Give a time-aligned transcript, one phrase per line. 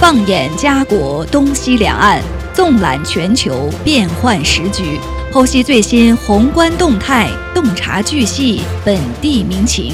[0.00, 2.22] 放眼家国东西两岸，
[2.54, 4.98] 纵览全球变幻时局，
[5.30, 9.92] 剖析最新宏观动态，洞察巨细本地民情。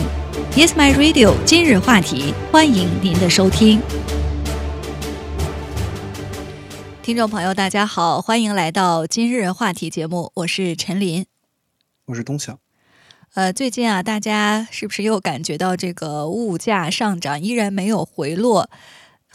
[0.54, 1.34] Yes, my radio。
[1.45, 3.82] 今日话题，欢迎您的收听。
[7.02, 11.27] 听众朋友，大家好，欢迎来到今日话题节目，我是陈林，
[12.04, 12.60] 我是东晓。
[13.34, 18.70] 呃，最近啊，大家是不是又感觉到这个物价上涨依然没有回落？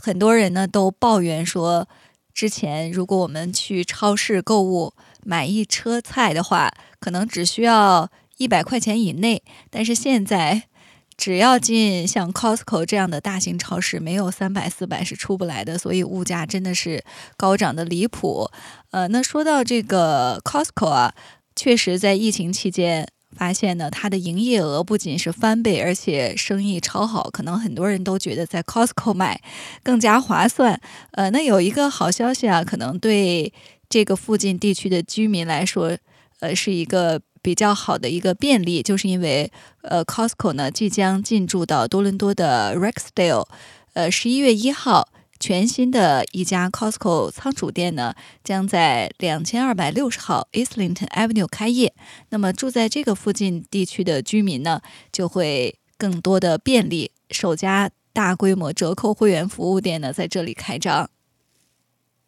[0.01, 1.87] 很多人呢都抱怨说，
[2.33, 10.63] 之前如果我们去超市购物买一车菜的话，可能只需要一百块钱以内，但是现在
[11.15, 17.03] 只要进像 Costco 这样的大型超市，没有三百四百是出不来的，所以物价真的是
[17.37, 18.49] 高涨的离谱。
[18.89, 21.13] 呃，那说到这个 Costco 啊，
[21.55, 23.07] 确实在疫情期间。
[23.35, 27.29] 发现呢，它的营业额不仅是翻倍，而且生意超好。
[27.32, 29.41] 可能很多人都觉得在 Costco 买
[29.84, 30.79] 更加划算。
[31.12, 33.51] 呃，那有一个好消息啊，可能对
[33.90, 35.98] 这个附近地区的居民来说，
[36.40, 39.51] 呃，是一个比较好的一个便利，就是因为
[39.82, 43.48] 呃，Costco 呢即将进驻到多伦多的 Rexdale，
[43.93, 45.07] 呃，十一月一号。
[45.41, 51.95] 全新的一家 Costco 仓储店呢，将在两千二百六十号 Islington Avenue 开业。
[52.29, 57.11] 那么住在这个附近地区的居民呢，就会更多的便利。
[57.31, 61.09] 首家大规模折扣会员服务店呢，在这里开张。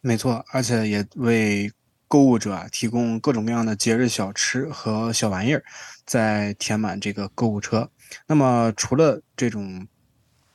[0.02, 1.72] 没错，而且也为
[2.08, 5.64] 购物者啊提供各种各样的节日小吃和小玩意儿，
[6.04, 7.92] 在填满这个购物车。
[8.26, 9.88] 那么除了这种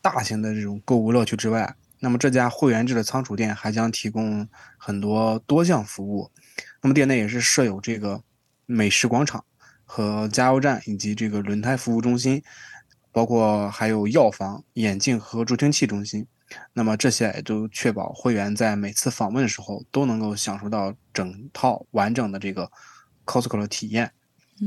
[0.03, 6.31] 大型的这种购物乐趣之外，那么这家会员制的仓储店还将提供很多多项服务。
[6.81, 8.23] 那么店内也是设有这个
[8.67, 9.45] 美食广场
[9.85, 12.43] 和加油站以及这个轮胎服务中心，
[13.11, 16.27] 包括还有药房、眼镜和助听器中心。
[16.73, 22.71] 那么这些也都确保会员在每次访问的时候都能够享受到整套完整的这个
[23.27, 24.13] Costco 的体验。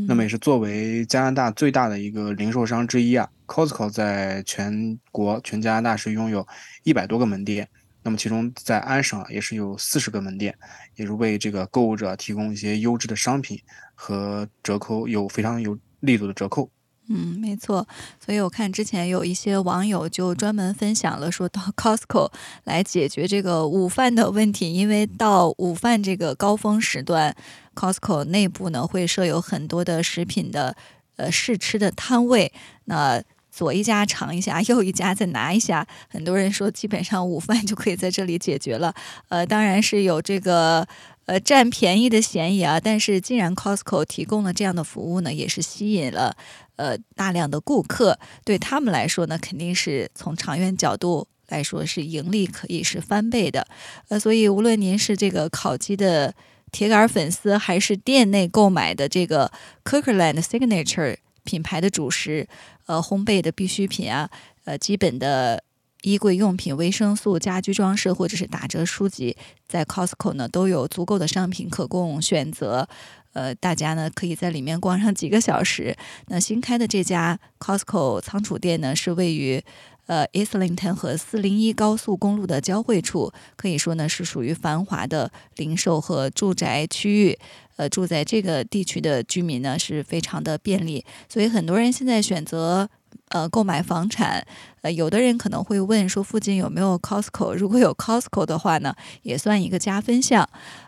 [0.08, 6.48] 那么也是作为加拿大最大的一个零售商之一啊，Costco 在全国全加拿大是拥有
[6.84, 7.68] 一百多个门店，
[8.02, 10.58] 那么其中在安省也是有四十个门店，
[10.96, 13.60] 也是为这个购物者提供一些优质的商品
[13.94, 16.70] 和折扣，有非常有力度的折扣。
[17.14, 17.86] 嗯，没错。
[18.24, 22.32] 所以我看之前有一些网友就专门分享了，说到 Costco
[22.64, 27.36] 来解决这个午饭的问题，因为到午饭这个高峰时段
[27.76, 30.74] ，Costco 内部呢会设有很多的食品的
[31.18, 32.54] 呃试吃的摊位，
[32.86, 38.96] 那左一家尝一下， 右一家再拿一下，很多人说基本上午饭就可以在这里解决了。
[39.28, 40.88] 呃，当然是有这个。
[41.28, 42.80] 呃，占便宜的嫌疑啊！
[42.80, 46.36] 但是既然 Costco 提供了这样的服务呢，也是吸引了
[46.82, 48.18] 呃大量的顾客。
[48.44, 53.68] 对他们来说呢，肯定是从长远角度来说是盈利可以是翻倍的。
[54.10, 56.34] 呃，所以无论您是这个烤鸡的
[56.72, 59.52] 铁杆粉丝，还是店内购买的这个
[59.86, 62.48] Cookerland Signature 品牌的主食，
[62.88, 64.30] 呃，烘焙的必需品啊，
[64.66, 65.64] 呃，基本的。
[66.04, 69.38] 衣柜用品、维生素、家居装饰，或者是打折书籍，
[69.68, 72.90] 在 Costco 呢都有足够的商品可供选择。
[73.34, 75.96] 呃，大家呢可以在里面逛上几个小时。
[76.28, 79.64] 那新开的这家 Costco 仓储店呢，是位于
[80.08, 87.38] 呃 Islington 和401高速公路的交汇处，可以说呢是属于繁华的零售和住宅区域。
[87.78, 92.90] 呃，住在这个地区的居民呢是非常的便利，所以很多人现在选择。
[93.28, 94.46] 呃，购买房产，
[94.82, 97.54] 呃，有的人可能会问说，附近有没有 Costco？
[97.54, 98.94] 如果有 Costco 的话呢，
[99.24, 100.48] 也算一个加分项。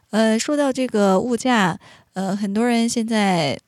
[0.09, 1.79] 呃，说到这个物价，
[2.13, 3.59] 呃，很多人现在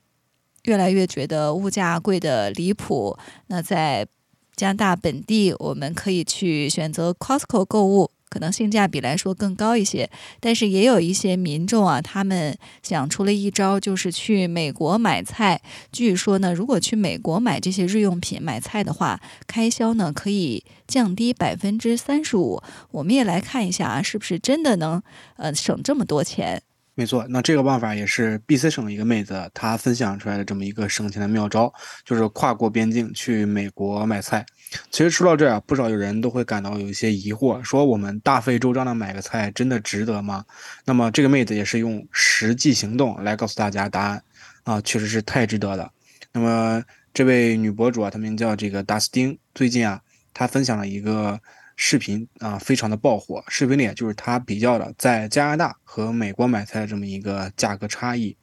[0.63, 3.17] 越来越觉得物价贵的离谱。
[3.47, 4.07] 那在
[4.55, 8.11] 加拿大本地，我们可以去选择 Costco 购物。
[8.27, 10.09] 可能性价比来说更高一些，
[10.41, 15.61] 但是也有一些民众啊，他们想出了一招，就是去美国买菜。
[15.89, 22.61] 据说呢，如果去美国买这些日用品、买菜的话，开销呢可以降低百分之三十五。
[22.91, 25.01] 我们也来看一下啊，是不是真的能
[25.37, 26.61] 呃省这么多钱？
[26.97, 31.71] 没错，那这个办法也是 BC 省一个妹子她分享出来的这么一个省钱的妙招，
[32.05, 34.45] 就是跨过边境去美国买菜。
[34.89, 40.45] 其实说到这儿啊，不少有人都会感到有一些疑惑，说我们大费周章的买个菜真的值得吗？
[40.85, 44.23] 那么这个妹子也是用实际行动来告诉大家答案
[44.63, 45.91] 啊，确实是太值得了。
[46.31, 46.81] 那么
[47.13, 49.99] 这位女博主啊，她名叫这个达斯汀，最近啊，
[50.33, 51.41] 她分享了一个。
[51.75, 53.43] 视频啊，非常的爆火。
[53.47, 58.35] 视频里就是他比较了在加拿大和美国买菜的这么一个价格差异。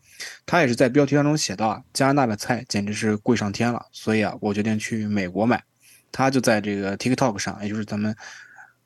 [0.47, 5.63] 他也是在标题当中写到啊，加拿大的菜简直是贵上天了，所以啊，我决定去美国买。
[6.13, 8.15] 他就在这个 TikTok 上，也就是咱们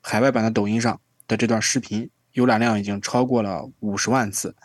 [0.01, 4.55] 海外版的抖音上的这段视频浏览量已经超过了五十万次。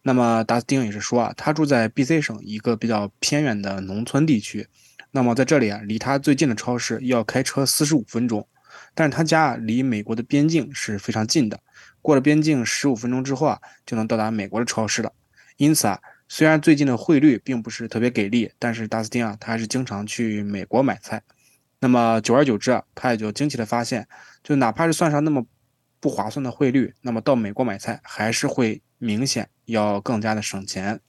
[0.00, 4.68] 那么达斯汀也是说啊，他住在 B.C 省一个比较偏远的农村地区，
[5.10, 8.46] 那么在这里啊，离他最近的超市要开车四十五分钟，
[8.94, 11.60] 但是他家离美国的边境是非常近的，
[12.00, 15.12] 过了边境十五分钟之后啊，就能到达美国的超市了。
[15.56, 21.22] 因此啊，虽然最近的汇率并不是特别给力，但是达斯汀啊，他还是经常去美国买菜。
[21.80, 24.06] 那么久而久之啊，他也就惊奇的发现，
[24.42, 25.44] 就哪怕是算上那么
[26.00, 31.00] 不划算的汇率，那么到美国买菜还是会明显要更加的省钱。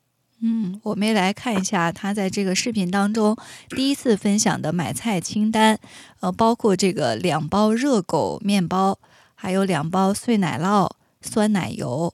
[0.47, 3.35] 嗯，我们也来看一下他在这个视频当中
[3.69, 5.79] 第一次分享的买菜清单，
[6.19, 8.99] 呃，包括这个两包热狗面包，
[9.33, 12.13] 还有两包碎奶酪、酸奶油、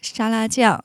[0.00, 0.82] 沙拉酱。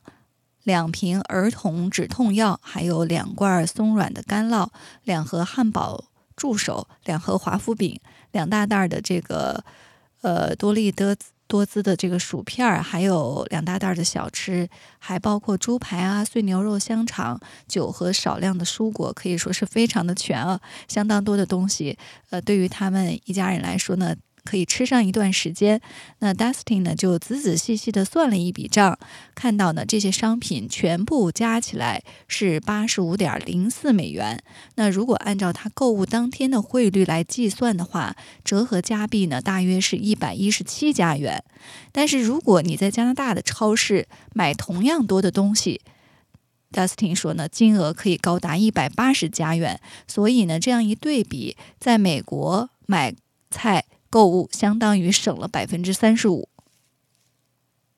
[0.63, 4.67] 两瓶儿童止痛药，还有两罐松软的干酪，
[5.03, 6.03] 两盒汉堡
[6.35, 7.99] 助手，两盒华夫饼，
[8.33, 9.63] 两大袋的这个
[10.21, 11.15] 呃多利多
[11.49, 14.69] 多姿的这个薯片儿，还有两大袋的小吃，
[14.99, 17.37] 还包括猪排啊、碎牛肉、香肠、
[17.67, 21.97] 酒和少量的蔬果，可以说是非常的全啊，相当多的东西。
[22.29, 24.15] 呃，对于他们一家人来说呢。
[24.43, 25.81] 可以吃上一段时间。
[26.19, 28.97] 那 Dustin 呢，就仔仔细细的算了一笔账，
[29.35, 34.41] 看到呢这些商品全部加起来是八十五点零四美元。
[34.75, 41.43] 那如果按照他购物当天的汇率来计算的话，折合加币呢大约是一百一十七加元。
[41.91, 45.81] 但是如果你在加拿大的超市买同样多的东西
[46.71, 49.79] ，Dustin 说呢，金额可以高达一百八十加元。
[50.07, 53.13] 所以呢，这样一对比，在美国买
[53.49, 53.85] 菜。
[54.09, 56.49] 购物相当于省了百分之三十五，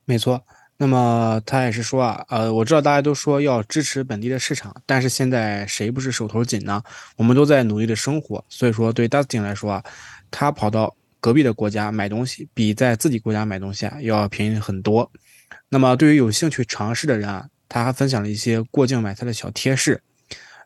[0.05, 0.45] 没错。
[0.77, 6.81] 那么他也是说啊，呃，我知道大家都说要支持本地的市场，但是现在谁不是手头紧呢？
[7.17, 9.83] 我们都在努力的生活，所以说对 Dustin 来说啊，
[10.31, 15.11] 他跑到隔壁的国家买东西，比在自己国家买东西啊要便宜很多。
[15.69, 20.01] 那么对于有兴趣尝试的人啊，他还分享了一些过境买菜的小贴士。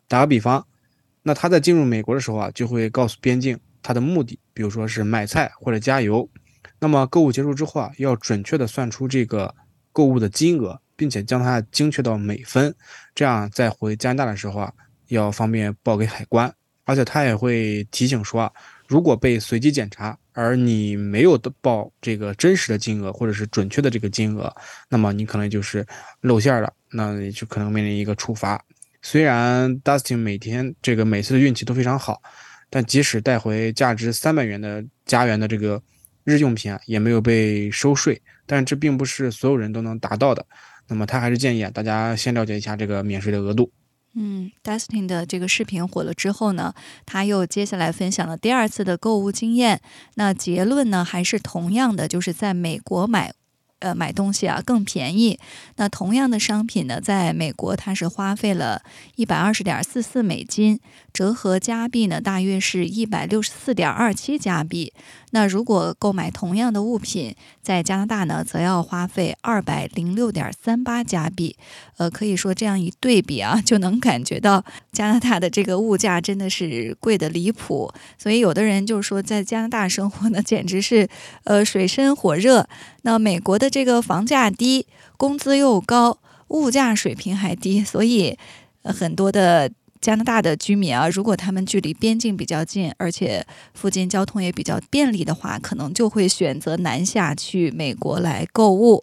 [0.08, 0.66] 打个比方，
[1.22, 3.58] 那他在进入美国的时候啊，就会告诉边境。
[3.86, 6.28] 他的目的，比如说是买菜或者加油，
[6.80, 9.54] 那么购物结束之后啊，要准确的算出这个
[9.92, 12.74] 购物的金额，并且将它精确到每分，
[13.14, 14.72] 这样再回加拿大的时候啊，
[15.06, 16.52] 要方便报给海关。
[16.84, 18.52] 而且他也会提醒说啊，
[18.86, 24.52] 如果被随机检查，而你没有的报这个真实的金额或者是准确的这个金额，
[24.88, 25.86] 那么你可能就是
[26.20, 28.62] 露馅了，那你就可能面临一个处罚。
[29.02, 32.20] 虽然 Dustin 每天这个每次的运气都非常好。
[32.68, 35.82] 但即使带回价值三百元的家园的这个
[36.24, 38.20] 日用品啊，也没有被收税。
[38.46, 40.46] 但这并不是所有人都能达到的。
[40.88, 43.72] 那么他还是建议啊，大家先了解一下这个免税的额度。
[44.14, 46.72] 嗯，Dustin 的这个视频火了之后呢，
[47.04, 49.80] 他又接下来分享了第二次的购物经验。
[50.14, 53.34] 那结论呢，还是同样的，就是在美国买。
[53.80, 55.38] 呃，买东西啊更便宜。
[55.76, 58.82] 那同样的商品呢，在美国它是花费了
[59.16, 60.80] 一百二十点四四美金，
[61.12, 64.92] 折合加币呢大约是一百六十四点二七加币。
[65.36, 71.54] 那如果购买同样的物品，在加拿大呢，则要花费二百零六点三八加币。
[71.98, 77.92] 呃，可以说这样一对比啊，就能感觉到加拿大的这个物价真的是贵的离谱。
[78.16, 81.06] 所以有的人就说，在加拿大生活呢，简直是
[81.44, 82.66] 呃水深火热。
[83.02, 84.86] 那美国的这个房价低，
[85.18, 86.16] 工资又高，
[86.48, 88.38] 物价水平还低，所以
[88.84, 89.70] 很多的。
[90.06, 93.44] 加拿大的居民啊，如果他们距离边境比较近，而且
[93.74, 99.02] 附近交通也比较便利的话，可能就会选择南下去美国来购物。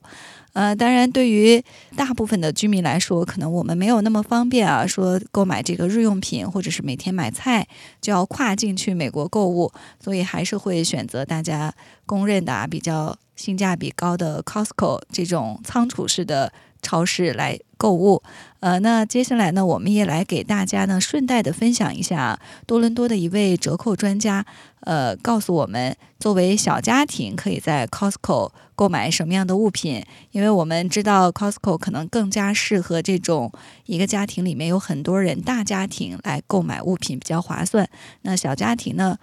[0.54, 1.62] 呃，当然，对于
[1.98, 7.68] 大部分的居民来说，可能我们没有那么方便啊，说购买这个日用品或者是每天买菜
[8.00, 11.74] 就要跨境去美国购物，所以还是会选择大家
[12.06, 16.54] 公认的啊比较性价比高的 Costco 这种仓储式的。
[16.86, 18.22] 超市来购物，
[18.64, 24.46] 呃，那接下来呢，我们也来给大家呢顺带的分享一下多伦多的一位折扣专家，
[24.80, 30.02] 呃，告诉我们作为小家庭可以在 Costco 购买什么样的物品，
[30.32, 33.52] 因为我们知道 Costco 可能更加适合这种
[33.86, 37.90] 一个家庭里面有很多人大家庭来购买物品比较划算。
[38.22, 39.18] 那小家庭呢，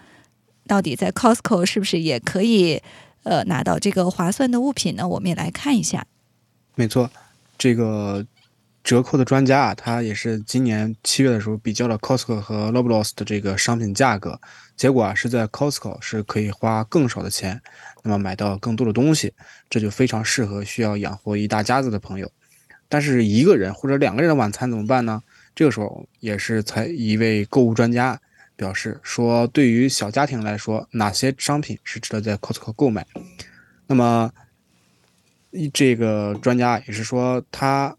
[0.67, 2.83] 到底在 Costco 是不是也可以
[3.23, 5.09] 呃拿到这个划算的物品呢？
[5.09, 6.05] 我们也来看一下。
[6.75, 7.09] 没错。
[7.57, 8.27] 这个
[8.83, 14.41] 折扣的专家啊，他也是今年七月的时候比较了 Costco 和 Loblaws 的这个商品价格，
[14.77, 17.61] 结果啊是在 Costco 是可以花更少的钱，
[18.03, 19.33] 那么买到更多的东西，
[19.69, 22.31] 这就非常适合需要养活一大家子的朋友。
[22.89, 25.23] 但是一个人或者两个人的晚餐怎么办呢？
[25.55, 28.19] 这个时候也是才一位购物专家
[28.57, 33.07] 表示说，对于小家庭来说，哪些商品是值得在 Costco 购买？
[33.87, 34.33] 那么，
[35.51, 37.97] 一这个专家也是说，他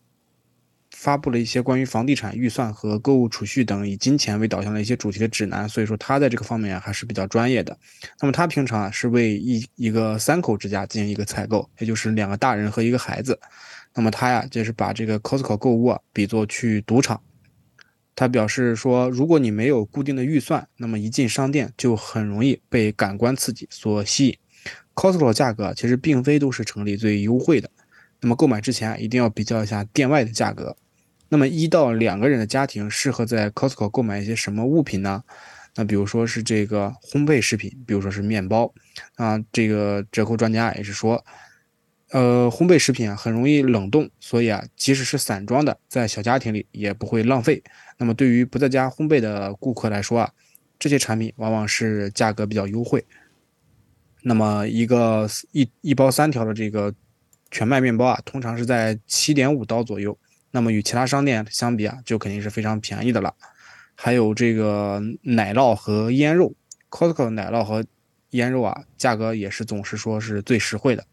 [1.02, 7.76] 发布了一些关于房地产预算和购物储蓄等以金钱为导向的一些主题的指南，所以说他在这个方面还是比较专业的。
[8.20, 13.40] 那么他平常啊是为一一个三口之家进行一个采购，也就是两个大人和一个孩子。
[13.96, 17.20] 那么他呀就是把这个 Costco 购物啊比作去赌场。
[18.16, 24.38] 他表示说，如果你没有固定的预算，那么一进商店就很容易被感官刺激所吸引。
[24.94, 27.68] Costco 的价格其实并非都是城里最优惠的，
[28.20, 30.78] 那么购买之前一定要比较一下店外的价格。
[31.34, 35.24] 那么一到两个人的家庭适合在 Costco 购买一些什么物品呢？
[35.76, 38.74] 那比如说是这个烘焙食品，比如说是面包
[39.16, 39.42] 啊。
[39.50, 41.24] 这个折扣专家也是说，
[42.10, 47.64] 呃，烘焙食品啊很容易冷冻，所以啊，即使是散装的，在小家庭里也不会浪费。
[47.98, 50.30] 那么对于不在家烘焙的顾客来说啊，
[50.78, 53.06] 这些产品往往是价格比较优惠。
[54.24, 56.94] 那么一个一一包三条的这个
[57.50, 60.20] 全麦面包啊，通常是在七点五刀左右。
[60.52, 63.34] 那么与其他商店相比啊，就肯定是非常便宜的了。
[63.96, 66.54] 还有这个奶酪和腌肉
[66.90, 67.84] ，Costco 奶酪和
[68.32, 71.06] 腌肉啊，价格也是总是说是最实惠的。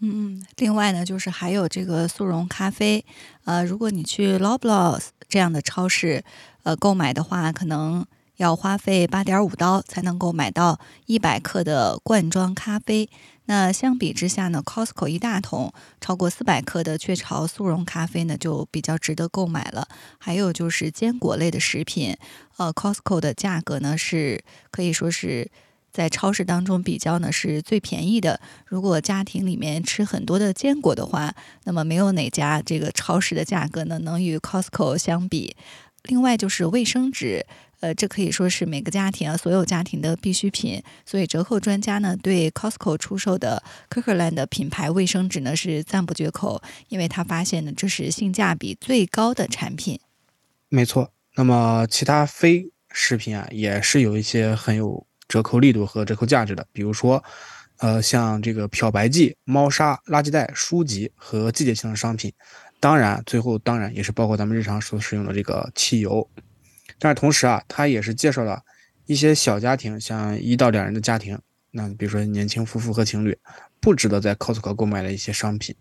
[0.00, 3.04] 嗯，另外呢，就是还有这个速溶咖啡，
[3.44, 6.24] 呃，如果你去 Loblaws 这样的超市，
[6.64, 8.04] 呃，购买的话，可能。
[8.38, 13.08] 要花费八点五刀才能够买到一百克的罐装咖啡。
[13.52, 19.86] 那相比之下呢，Costco 一大桶超过四百克的雀巢速溶咖啡呢，就比较值得购买了。
[20.16, 22.16] 还有就是坚果类的食品，
[22.56, 25.50] 呃，Costco 的价格呢是可以说是
[25.92, 28.40] 在超市当中比较呢是最便宜的。
[28.64, 35.54] 如果家庭里面吃很多的坚果的话，那么没有哪家这个超市的价格呢能与 Costco 相比。
[36.04, 37.44] 另外就是卫生纸。
[37.82, 40.80] 呃，这可以说是每个家庭啊，所有家庭的必需品。
[41.04, 43.60] 所以折扣专家呢，对 Costco 出售的
[43.90, 49.98] Kirkland 品牌卫生纸呢是赞不绝口，因为他发现呢，这是性价比最高的产品。
[50.68, 57.24] 没错，那么其他非食品啊，也是有一些很有折扣力度和折扣价值的，比如说，
[57.78, 62.32] 呃，像这个漂白剂、猫砂、垃圾袋、书籍和季节性的商品。
[62.78, 66.28] 当然，最后当然也是包括咱们日常所使用的这个汽油。
[67.02, 68.62] 但是同时啊，他也是介绍了
[69.06, 71.36] 一些小家庭，像一到两人的家庭，
[71.72, 73.36] 那比如说年轻夫妇和情侣，
[73.80, 75.74] 不值得在 Costco 购买的一些商品。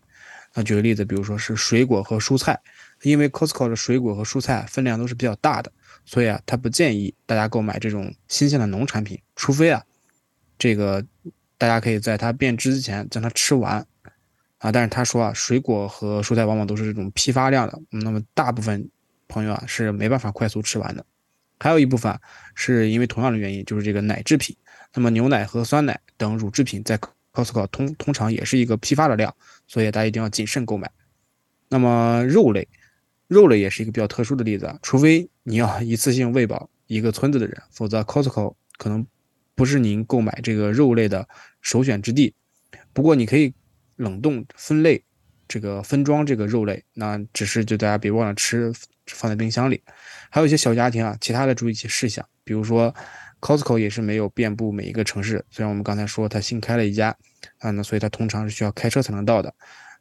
[0.56, 2.60] 那举个例子，比如说是水果和蔬菜，
[3.04, 5.72] 因为 Costco 的水果和蔬菜分量都是比较大的，
[6.06, 9.84] 所以啊，他不建议大家购买这种新鲜的农产品，除非啊，
[10.58, 11.06] 这个
[11.60, 13.86] 大家可以在它变质之前将它吃完
[14.58, 14.72] 啊。
[14.72, 18.90] 但是他说啊，水果和蔬菜往往都是这种批发量的，那么大部分
[19.28, 21.06] 朋友啊是没办法快速吃完的。
[21.62, 22.20] 还有一部分
[22.56, 24.58] 是因为同样的原因，就是这个奶制品。
[24.96, 27.00] 那么牛奶和酸奶等乳制品在
[27.32, 29.32] Costco 通通常也是一个批发的量，
[29.68, 30.89] 所以大家一定要谨慎购买。
[31.70, 32.68] 那么肉类，
[33.27, 39.06] 肉类也是一个比较特殊的例子啊，除非你要一次性喂饱一个村子的人，否则 Costco 可能
[39.53, 41.30] 不是您购买这个肉类的
[41.62, 42.34] 首选之地。
[42.91, 43.53] 不过你可以
[43.98, 45.03] 冷冻分类，
[45.48, 48.74] 这个分装这个肉类，那只是就大家别忘了吃。
[49.08, 49.82] 放在冰箱里，
[50.32, 52.96] 还有一些小家庭啊，其他的注意一些事项，比如说
[53.42, 55.44] ，Costco 也是没有遍布每一个城市。
[55.52, 57.14] 虽然我们刚才说它新开了一家，
[57.60, 59.54] 啊，那所以它通常是需要开车才能到的。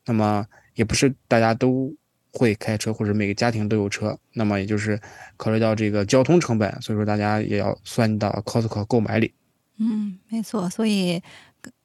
[0.07, 1.93] 那么也不是大家都
[2.33, 4.17] 会开车，或者每个家庭都有车。
[4.35, 4.99] 那么也就是
[5.37, 9.35] 考虑到这个交通成本，所以说大家也要算到 Costco 购买里。
[9.79, 11.21] 嗯，没错，所以。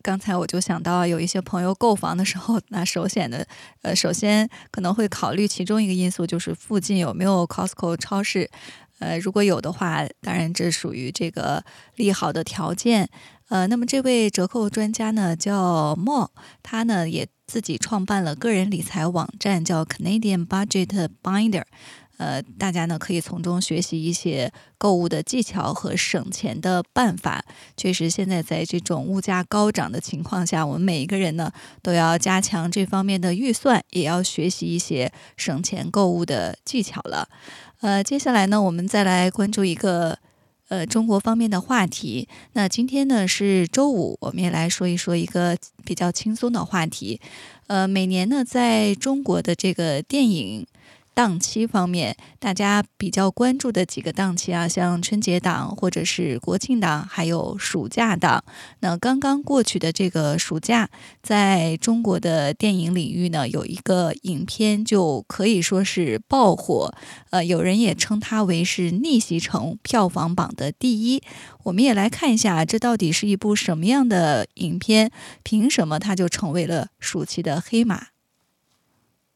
[0.02, 3.48] 刚才我就想到，有一些朋友购房的时候，那首选的，
[3.82, 8.50] 呃，首先可能会考虑其中一个因素，就是附近有没有 Costco 超市。
[9.00, 11.64] 呃，如果有的话，当然这属于这个
[11.96, 13.10] 利好的条件。
[13.50, 16.30] 呃，那么这位折扣专家呢，叫 Mo，
[16.64, 21.64] 他呢也自己创办了个人理财网站，叫 Canadian Budget Binder。
[22.18, 27.44] 呃，大家呢可以从中学习一些购物的技巧和省钱的办法。
[27.76, 37.28] 确实，现在在这种物价高涨的情况下，我们每一个人呢都要加强这方面的预算，也要学习一些省钱购物的技巧了。
[37.82, 40.18] 呃，接下来呢，我们再来关注一个
[40.70, 42.30] 呃中国方面的话题。
[42.54, 47.20] 那今天呢是周五，我们也来说一说一个比较轻松的话题。
[47.68, 50.66] 呃，每年呢，在中国的这个电影。
[51.16, 58.44] 档期方面，大家比较关注的几个档期啊，像春节档或者是国庆档，还有暑假档。
[58.82, 60.90] 那刚刚过去的这个暑假，
[61.24, 66.94] 在中国的电影领域呢，有一个影片就可以说是爆火，
[67.30, 71.24] 呃，有人也称它为是逆袭成票房榜的第一。
[71.64, 75.10] 我们也来看一下，这到底是一部什么样的影片？
[75.44, 78.08] 凭什么它就成为了暑期的黑马？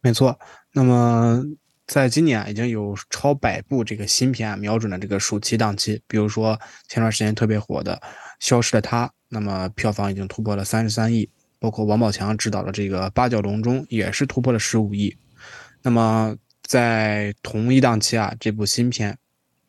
[0.01, 0.37] 没错，
[0.73, 1.41] 那么。
[1.89, 7.95] 在今年已经有超百部这个新片瞄准了这个暑期档期，比如说前段时间特别火的
[8.39, 11.27] 《消失的她》，那么票房已经突破了三十三亿，
[11.57, 15.17] 包括王宝强执导的这个《八角笼中》也是突破了十五亿。
[15.81, 19.17] 那么在同一档期啊，这部新片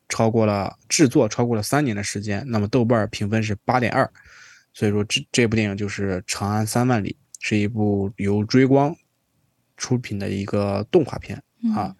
[0.07, 4.07] 超过了制作超过了三年的时间，那么豆瓣评分是八点二，
[4.75, 7.09] 所以说这这部电影就是《长安三万里》，
[7.39, 8.95] 是一部由追光
[9.75, 11.41] 出品的一个动画片
[11.75, 11.95] 啊。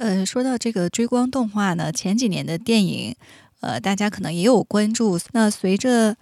[0.00, 3.14] 呃，说到这个追光动画呢，前几年的电影，
[3.60, 5.20] 呃，大家可能也有关注。
[5.32, 6.16] 那随着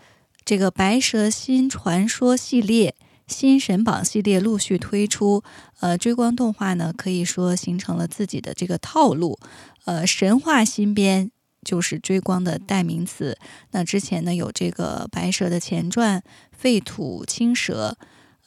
[0.45, 2.97] 这个《白蛇新传说》系列、
[3.29, 5.45] 新神榜系列陆续推出，
[5.79, 9.39] 呃，追光动画呢，可以说形成了自己的这个套路。
[9.85, 11.31] 呃，神话新编
[11.63, 13.39] 就是追光的代名词。
[13.71, 16.19] 那之前呢，有这个白蛇的前传
[16.51, 17.97] 《废土青蛇》，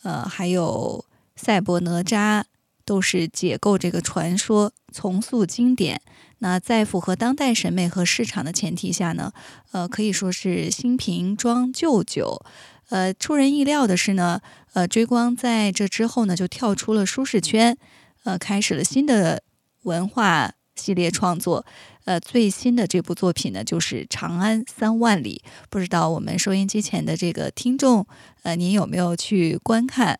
[0.03, 1.05] 呃，还有
[1.38, 2.43] 赛博哪吒。
[2.85, 6.01] 都是解构这个传说，重塑经典。
[6.39, 9.31] 那在符合当代审美和市场的前提下呢，
[9.71, 12.43] 呃，可以说是新瓶装旧酒。
[12.89, 14.41] 呃，出人意料的是呢，
[14.73, 17.77] 呃，追光在这之后呢，就跳出了舒适圈，
[18.23, 19.43] 呃，开始了新的
[19.83, 21.65] 文化系列创作。
[22.05, 25.43] 呃，最新的这部作品呢，就是《长安三万里》。
[25.69, 28.07] 不知道我们收音机前的这个听众，
[28.41, 30.19] 呃，您有没有去观看？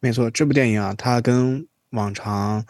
[0.00, 2.64] 没错，这部电影啊，它跟往常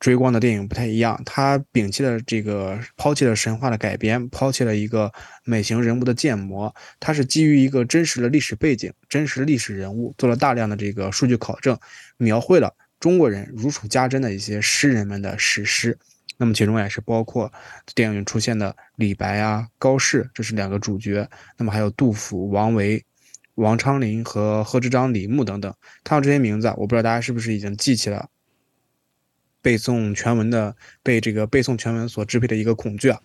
[0.00, 5.10] 追光的电影不太一样，他摒弃了这个，抛弃了神话的改编，抛弃了一个
[5.44, 11.78] 美型人物的建模，它是基于一个真实的历史背景、真实的历史人物，做了大量的这个数据考证，
[12.18, 15.98] 描绘了中国人如数家珍的一些诗人们的史诗。
[16.36, 17.50] 那么其中也是包括
[17.94, 21.26] 电影出现的李白啊、高适，这是两个主角。
[21.56, 23.02] 那么还有杜甫、王维。
[23.54, 28.28] 王昌龄和贺知章、李牧等等，看到这些名字，我不知道大家是不是已经记起了
[29.62, 33.20] 背诵全文的被这个背诵全文所支配的一个恐惧啊。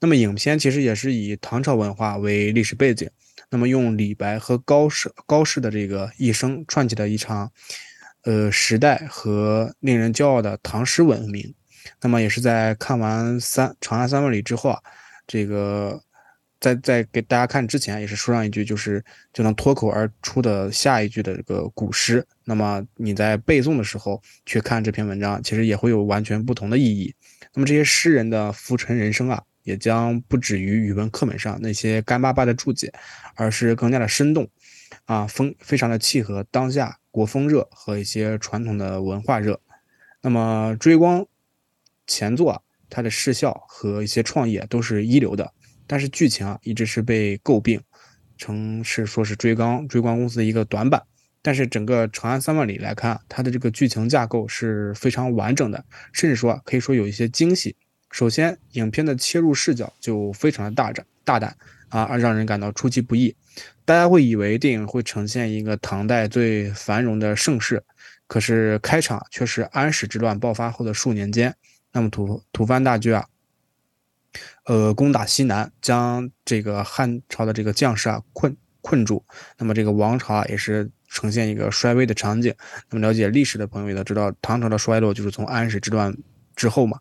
[0.00, 3.10] 那么影片其实也是以唐朝文化为历史背景，
[3.50, 7.52] 那么用李白和高适高适的这个一生串起的一场
[8.22, 11.54] 呃时代和令人骄傲的唐诗文明。
[12.00, 14.80] 那么也是在看完三《长安三万里》之后啊，
[15.26, 16.02] 这个。
[16.58, 22.26] 在在给大家看之前，也是说上一句，就是就能脱口而出的下一句的这个古诗。
[22.44, 27.14] 那么你在背诵的时候去看这篇文章，其实也会有完全不同的意义。
[27.54, 32.92] 那么这些诗人的浮沉人生啊，也将不止于语文课本上那些干巴巴的注解，
[33.34, 34.48] 而是更加的生动，
[35.04, 39.60] 啊，风非常的契合当下国风热和一些传统的文化热。
[40.22, 41.26] 那么追光
[42.06, 45.52] 前作啊，它的视效和一些创意都是一流的。
[45.86, 47.80] 但是剧情啊，一直是被诟病，
[48.36, 51.02] 成是说是追光追光公司的一个短板。
[51.42, 57.76] 但是整个《长安三万里》来看，它的这个剧情架构是非常完整的，甚至说可以说有一些惊喜。
[58.10, 61.56] 首先，影片的切入视角就非常的大胆大胆
[61.88, 63.36] 啊，让人感到出其不意。
[63.84, 67.80] 大家会以为电影会呈现一个唐代最繁荣的盛世，
[68.26, 71.54] 可是开场却是安史之乱爆发后的数年间，
[71.92, 73.24] 那么吐吐蕃大军啊。
[74.66, 79.24] 呃，攻打西南，将这个汉朝的这个将士啊困困住。
[79.56, 82.52] 那么这个王朝啊也是呈现一个衰微的场景。
[82.90, 86.12] 那么了解历史的朋友也知道，唐朝的衰落就是从安史之乱
[86.56, 86.98] 之后嘛。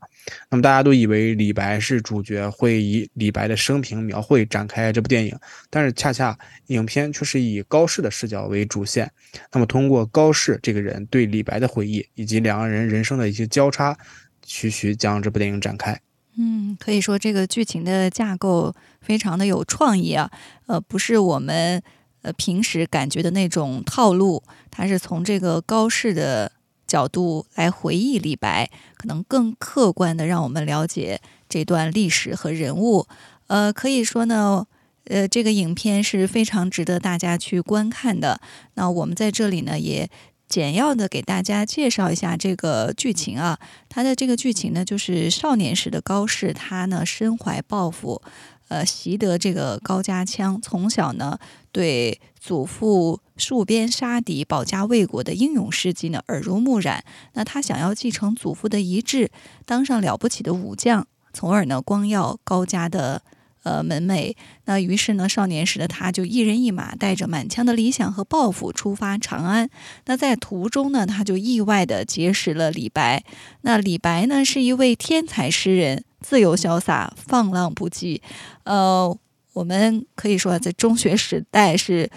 [0.49, 5.35] 那么大家都以为李白是主角，会以李白的生平描绘展开这部电影，
[5.69, 9.11] 但是恰恰影片却是以高适的视角为主线。
[9.51, 13.97] 那么通过高适这个人对李白的回忆，以及两个人人生的一些交叉，
[14.45, 15.99] 徐徐将这部电影展开。
[16.37, 20.29] 嗯，可以说这个剧情的架构非常的有创意啊，
[20.65, 21.81] 呃，不是我们
[22.23, 26.51] 呃平时感觉的那种套路，它是从这个高适的
[26.85, 33.07] 角度来回忆李白，可能更客观的让我们了解这段历史和人物。
[33.47, 34.67] 呃，可以说呢，
[35.05, 38.41] 呃，这个影片是非常值得大家去观看的。
[38.73, 40.09] 那我们在这里呢也。
[40.55, 48.21] 简要的给大家介绍一下这个剧情啊，它的这个剧情呢，就是少年时的高适，他呢身怀抱负，
[48.69, 51.37] 呃，习得这个高家枪，从小呢
[51.73, 57.03] 对祖父戍边杀敌、保家卫国的英勇事迹呢耳濡目染。
[57.33, 59.29] 那他想要继承祖父的遗志，
[59.65, 63.21] 当上了不起的武将，从而呢光耀高家的。
[63.65, 64.35] 呃，门楣。
[64.65, 69.67] 那于是呢，少年时的他就一人一马，带着满腔的理想和抱负出发长安。
[70.05, 73.23] 那在途中呢，他就意外的结识了李白。
[73.61, 78.21] 那李白呢，是一位天才诗人，自由潇洒，放浪不羁。
[78.65, 79.17] 呃，
[79.53, 82.07] 我们可以说在中学时代是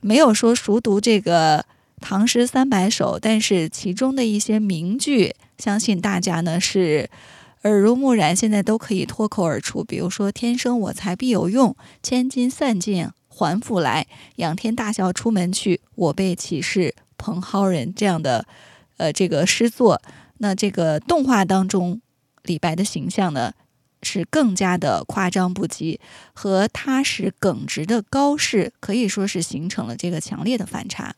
[0.00, 1.66] 没有说熟读这个
[2.00, 7.10] 唐诗三百首，但是其中的一些名句，相信大家呢是。
[7.62, 9.82] 耳濡目染，现在都可以脱口而出。
[9.82, 14.06] 比如说“天生我材必有用，千金散尽还复来。
[14.36, 18.46] 仰天大笑出门去，我辈岂是蓬蒿人”这样的，
[18.98, 20.00] 呃，这个诗作。
[20.38, 22.00] 那这个动画当中，
[22.44, 23.54] 李白的形象呢，
[24.02, 25.98] 是更加的夸张不羁，
[26.34, 31.16] 和踏实耿直的高适可以说是形成了这个强烈的反差。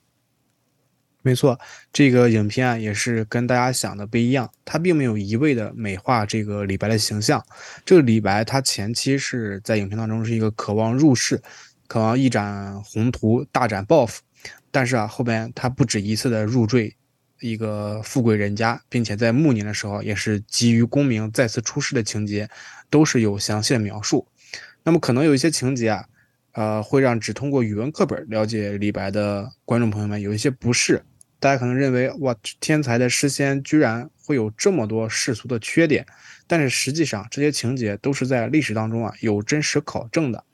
[1.22, 1.59] 没错，
[1.92, 7.44] 这个影片啊也是跟大家想的不一样，他并没有一味的美化这个李白的形象。
[7.85, 11.42] 这个李白他前期是在影片当中是一个渴望入世、
[11.87, 14.22] 渴望一展宏图、大展抱负，
[14.70, 16.96] 但是啊后边他不止一次的入赘
[17.40, 22.48] 一个富贵人家，并且在暮年的时候也是急于功名再次出世的情节，
[22.88, 24.26] 都是有详细的描述。
[24.85, 26.07] 那么可能有一些情节啊，
[26.59, 31.01] 呃会让只通过语文课本了解李白的观众朋友们有一些不适。
[31.38, 36.05] 大家可能认为，哇，天才的诗仙居然会有这么多世俗的缺点，
[36.49, 40.44] 但是实际上这些情节都是在历史当中啊有真实考证的。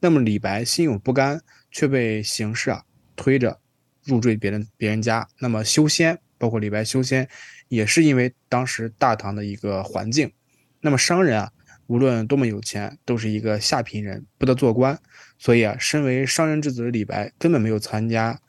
[0.00, 1.38] 那么李白心有不甘，
[1.70, 2.82] 却被形势啊
[3.14, 3.60] 推着
[4.02, 5.28] 入赘别人别人家。
[5.40, 7.28] 那么修仙，包括李白修仙，
[7.68, 10.32] 也是因为当时大唐的一个环境。
[10.80, 11.52] 那么商人啊，
[11.90, 14.96] 无论多么有钱，都是一个下品人，不得做官。
[15.38, 18.40] 所以啊，身为商人之子的李白根本没有参加。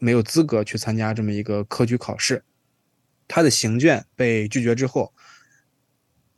[0.00, 2.42] 没有资格去参加这么一个科举考试，
[3.28, 5.14] 他的行卷被拒绝之后，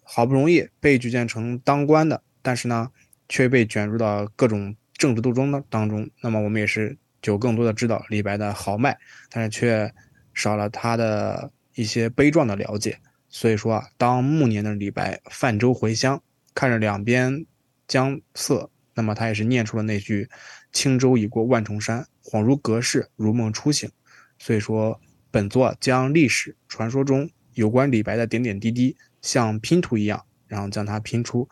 [0.02, 2.90] 好不容易被举荐成当官的，但是呢，
[3.26, 6.10] 却被卷入到各种政治斗争当当中。
[6.20, 8.98] 那么我们也是就更多的知道李白的豪迈，
[9.30, 9.94] 但是却
[10.34, 12.98] 少了他的一些悲壮的了解。
[13.30, 16.22] 所以说啊，当暮年的李白泛舟回乡，
[16.54, 17.46] 看着两边
[17.86, 20.28] 江色，那么他也是念出了那句
[20.72, 22.06] “轻舟已过万重山”。
[22.22, 23.90] 恍如隔世，如梦初醒。
[24.38, 31.48] 所以说，本作将历史传说中有关李白的点点滴滴，像拼图一样，然后将它拼出，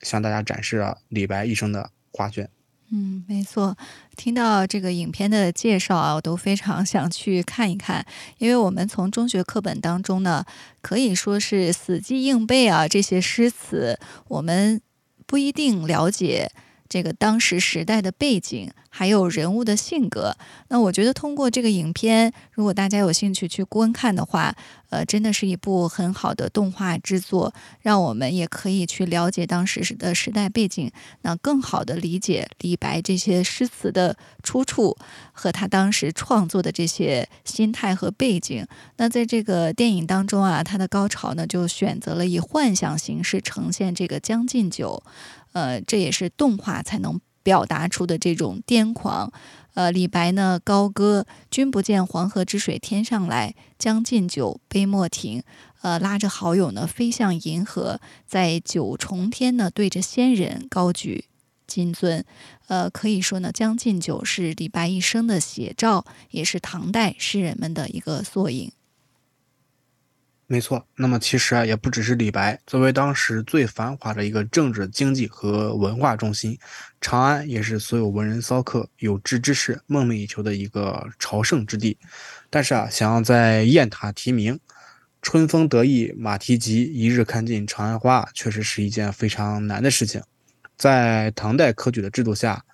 [0.00, 2.48] 向大家展示了李白一生的画卷。
[2.90, 3.76] 嗯，没错。
[4.16, 8.04] 听到这个影片的介绍啊，我都非常想去看一看，
[8.38, 10.44] 因为我们从中学课本当中呢，
[10.80, 14.80] 可以说是死记硬背啊，这些诗词，我们
[15.26, 16.52] 不一定了解。
[16.94, 20.36] 这个当时时代的背景，还有人物的性格，
[20.68, 24.54] 那我觉得通过这个影片，如果大家有兴趣去观看的话，
[24.90, 30.88] 呃，真的是一部很好的动画制作，让我们也可以去了解当时的时代背景，
[31.22, 34.96] 那更好的理解李白这些诗词的出处
[35.32, 38.64] 和他当时创作的这些心态和背景。
[38.98, 45.02] 那在这个电影当中啊，他的高潮呢，就选择了以幻想形式呈现这个《将进酒》。
[45.54, 49.32] 呃，这也是动画才能表达出的这种癫狂。
[49.74, 55.42] 呃，李白呢高歌“君不见黄河之水天上来，将进酒，杯莫停”。
[55.82, 61.26] 呃，拉着好友呢飞向银河，在九重天呢对着仙人高举
[61.66, 62.22] 金樽。
[62.68, 68.72] 呃，可以说呢，《将进酒》是李白一生的写照，也是唐代诗人们的一个缩影。
[70.54, 72.56] 没错，那么其实啊，也不只是李白。
[72.64, 76.56] 作为当时最繁华的一个政治、经济和文化中心，
[77.00, 81.98] 长安也是所有文人骚客、有志之士梦寐以求的一个朝圣之地。
[82.50, 84.56] 但是啊，想要在雁塔题名，
[85.22, 90.22] 春风得意马蹄疾，一日看尽长安花，确实是一件非常难的事情。
[90.76, 92.64] 在唐代科举的制度下，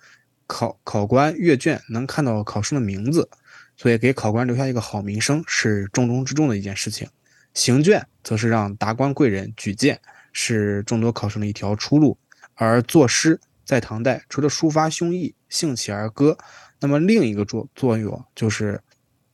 [0.45, 3.27] 考考官阅卷能看到考生的名字，
[3.75, 7.09] 所以给考官留下一个好名声是重中之重的一件事情。
[7.53, 9.99] 行卷则是让达官贵人举荐，
[10.31, 12.17] 是众多考生的一条出路。
[12.55, 16.37] 而作诗在唐代，除了抒发胸臆、兴起而歌，
[16.79, 18.81] 那么另一个作作用就是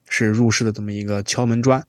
[0.07, 1.85] 是入仕的这么一个敲门砖。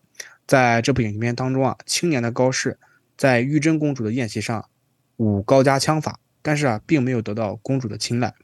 [0.46, 2.78] 在这部影片当中啊，青年的高适
[3.16, 4.68] 在玉真公主的宴席上
[5.16, 8.34] 舞高家枪法，但是啊，并没有得到公主的青睐。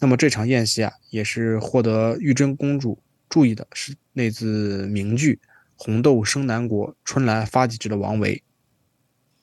[0.00, 5.40] 那么这场宴席啊，也是获得玉真公主注意的是那字名句。
[5.78, 8.42] 红豆生南国，春来发几枝的王维。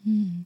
[0.06, 0.46] 嗯，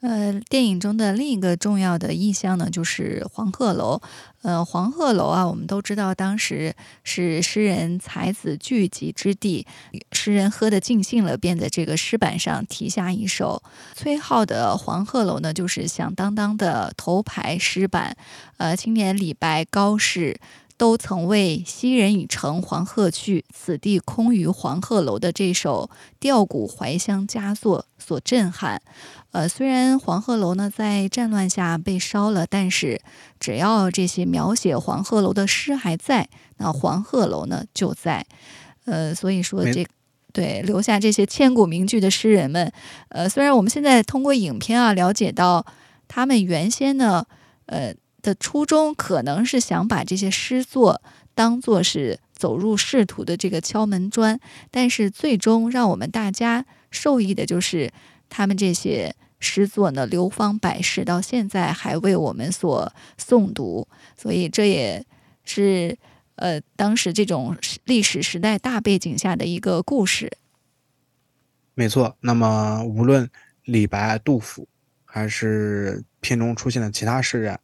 [0.00, 4.00] 呃，电影中的另一个重要的意象呢，就是黄鹤楼。
[4.42, 9.66] 呃，黄鹤楼啊，我们都知道，当时是诗人才子聚集之地，
[10.12, 13.62] 诗人喝得尽兴了，便在这个诗板上题下一首。
[13.94, 18.16] 崔颢的《黄鹤楼》呢，就是响当当的头牌诗板。
[18.58, 20.38] 呃，青年李白、高适。
[20.76, 28.82] 都曾为“昔人已乘黄鹤去，此地空余黄鹤楼”的这首吊古怀乡佳作所震撼。
[29.30, 33.00] 呃，虽然黄鹤楼呢在战乱下被烧了，但是
[33.38, 38.26] 只要这些描写黄鹤楼的诗还在，那黄鹤楼呢就在。
[38.84, 39.86] 呃，所以说这
[40.32, 42.72] 对留下这些千古名句的诗人们，
[43.10, 45.64] 呃，虽然我们现在通过影片啊了解到
[46.08, 47.24] 他们原先呢，
[47.66, 47.94] 呃。
[48.24, 51.02] 的初衷可能是想把这些诗作
[51.34, 57.92] 当做是走入仕途的这个敲门砖，但是最终让我们大家受益的就是
[58.30, 65.04] 他们这些诗作呢流芳百世，到现在还为我们所诵读，所以这也
[65.44, 65.98] 是
[66.36, 70.38] 呃当时这种历史时代大背景下的一个故事。
[71.74, 73.28] 没错，那么无论
[73.64, 74.66] 李白、杜甫，
[75.04, 77.58] 还是片中出现的其他诗人。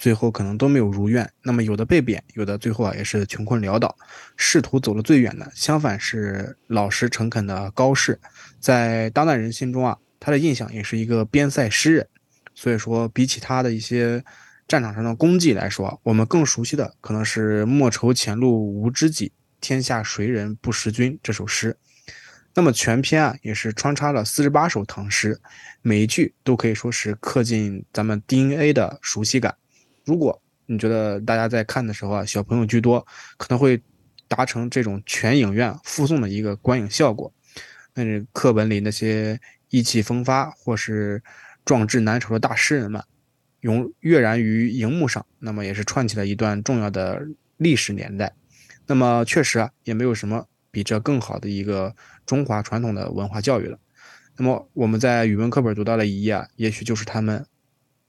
[0.00, 3.94] 最后可能都没有如愿，那么有的被贬，有的最后啊也是穷困潦倒。
[4.34, 8.18] 仕途走了最远的，相反是老实诚恳的高适，
[8.58, 12.08] 在当代人心中啊，他的印象也是一个边塞诗人。
[12.54, 14.24] 所以说，比起他的一些
[14.66, 21.76] 战场上的功绩来说，我们更熟悉的可能是“莫愁前路无知己，天下谁人不识君”这首诗。
[22.54, 25.38] 那么全篇啊也是穿插了四十八首唐诗，
[25.82, 29.54] 每一句都可以说是刻进咱们 DNA 的熟悉感。
[30.10, 33.80] 如果你觉得大家在看的时候啊，小朋友居多，可能会
[34.26, 37.32] 达成这种全影院附送的一个观影效果。
[37.94, 41.22] 那是课本里那些意气风发或是
[41.64, 43.00] 壮志难酬的大诗人们，
[43.60, 47.24] 永跃然于荧幕上，那么也是串起了一段重要的
[47.56, 48.32] 历史年代。
[48.88, 51.94] 那么确实啊，也没有什么比这更好的一个
[52.26, 53.78] 中华传统的文化教育了。
[54.36, 57.46] 那么我们在语文课本读到的一页啊，也许就是他们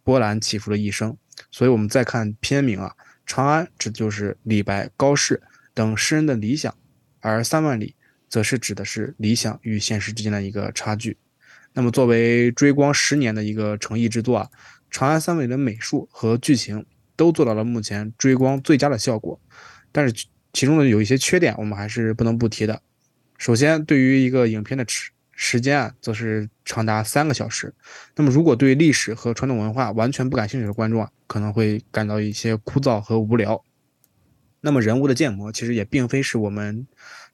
[0.04, 1.16] 波澜起伏的一生。
[1.50, 2.94] 所以，我们再看片名啊，
[3.26, 5.42] 《长安》指的就是李白、高适
[5.74, 6.76] 等诗人的理想，
[7.20, 7.96] 而《三万里》
[8.30, 11.18] 则是指的是理想与现实之间的一个差距。
[11.74, 14.50] 那么，作为追光十年的一个诚意之作啊，
[14.92, 19.40] 《长安三万里》的美术和剧情都做到了目前追光最佳的效果。
[19.92, 22.82] 但是，其中的有一些缺点，我们还是不能不提的。
[23.38, 25.12] 首先，对于一个影片的尺。
[25.44, 27.74] 时间啊，则是长达三个小时。
[28.16, 33.64] 那么，如果对历史和传统文化完全不感兴趣的观众啊，可能会感到一些枯燥和无聊。
[34.60, 36.86] 那么，人物的建模其实也并非是我们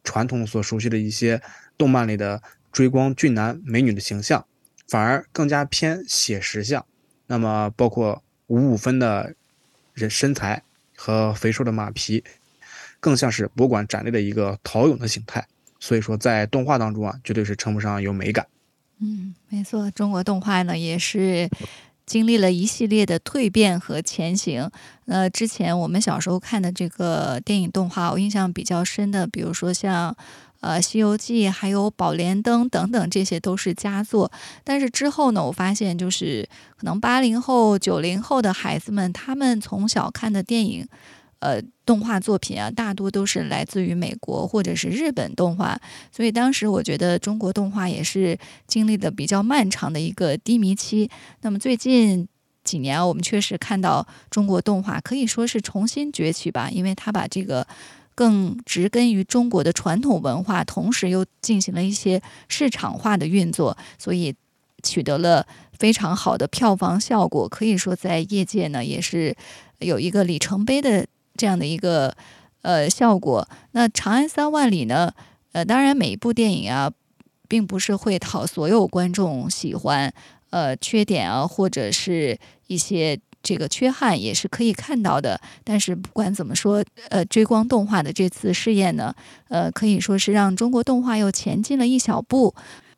[0.05, 1.41] 传统所熟悉的一些
[1.77, 2.41] 动漫里的
[2.71, 4.45] 追光俊男美女的形象，
[4.87, 6.85] 反而更加偏写实像。
[7.25, 9.35] 那么，包括五五分的
[9.93, 10.63] 人身材
[10.95, 12.23] 和肥瘦的马皮，
[13.01, 15.45] 更像是博物馆展内的一个陶俑的形态。
[15.79, 18.47] 所以说，在动画当中啊，绝对是称不上有美感。
[18.99, 21.47] 嗯，没错，中国动画呢也是
[22.05, 24.69] 经历了一系列的蜕变和前行。
[25.05, 30.15] 那之前我们小时候看的这个电影动画，我印象比较深的，比如说像
[30.61, 34.31] 呃《西游记》还有《宝莲灯》等等，这些都是佳作。
[34.63, 40.87] 但是之后呢，我发现就是可能八零后、九零后的孩子们，他们从小看的电影。
[41.39, 45.79] 呃，动画作品啊，大多都是来自于美国或者是日本动画，
[46.11, 51.09] 所以当时我觉得中国动画也是经历的比较漫长的一个低迷期。
[51.41, 52.27] 那么最近
[52.63, 57.67] 几年啊，我们确实看到中国动画可以说是重新崛起吧，因为它把这个
[58.15, 64.33] 更植根于中国的传统文化，同时又进行了一些市场化的运作，所以
[64.81, 65.45] 取得了
[65.77, 69.35] 非常好的票房效果，可以说在业界呢也是
[69.77, 71.05] 有一个里程碑的。
[71.37, 72.13] 这样的一个
[72.63, 75.13] 呃效果，那《长安三万里》呢？
[75.53, 76.91] 呃，当然每一部电影啊，
[77.47, 80.13] 并不是会讨所有观众喜欢，
[80.49, 85.39] 呃，缺点啊，或者是一些这个缺憾也是可以看到的。
[85.63, 89.15] 但是不管怎么说，呃，追光动画的这次试验呢，
[89.47, 92.53] 呃，可以说是让中国动画又前进了一小步。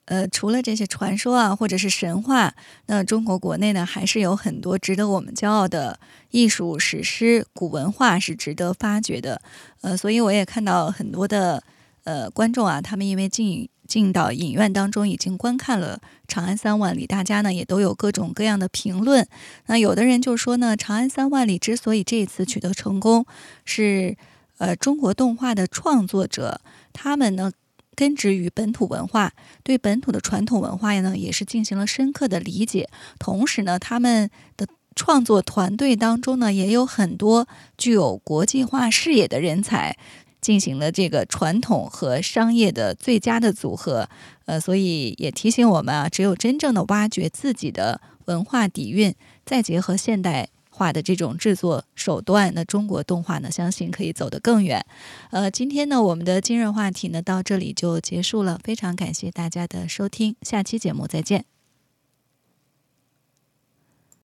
[0.10, 2.52] 呃，除了这些传说啊，或者是神话，
[2.88, 6.00] 那中国国内呢，还是有很多值得我们骄傲的
[6.32, 9.40] 艺术史诗、古文化是值得发掘的。
[9.82, 11.62] 呃，所以我也看到很多的
[12.06, 19.28] 呃观众啊，他们因为进进到影院当中已经观看了《长安三万里》，大家呢也都有各种各样的评论。
[19.68, 23.28] 那有的人就说呢，《长安三万里》之所以这一次取得成功，
[23.64, 24.18] 是
[24.58, 26.60] 呃中国动画的创作者
[26.92, 27.52] 他们呢。
[28.00, 32.88] 根植于本土文化，对本土的传统文化呢也是进行了深刻的理解。
[33.20, 37.46] 同时呢，他们的创作团队当中呢也有很多
[37.78, 39.98] 具有国际化视野的人才。
[40.42, 44.08] 进行了这个传统和商业的最佳的组合，
[44.46, 49.14] 呃，所以也提醒我们啊，只有真正的挖掘自己的文化底蕴，
[49.46, 50.48] 再结合现代
[50.80, 54.86] 化的这种制作手段，那中国动画呢，相信可以走得更远。
[55.32, 61.59] 呃，今天呢，我们的今日话题呢到这里就结束了，非常感谢大家的收听，下期节目再见。